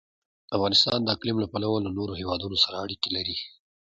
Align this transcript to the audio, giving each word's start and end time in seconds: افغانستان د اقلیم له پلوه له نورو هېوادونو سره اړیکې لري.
افغانستان 0.55 0.99
د 1.01 1.07
اقلیم 1.15 1.37
له 1.43 1.47
پلوه 1.53 1.77
له 1.85 1.89
نورو 1.97 2.13
هېوادونو 2.21 2.57
سره 2.63 2.75
اړیکې 2.85 3.09
لري. 3.17 3.37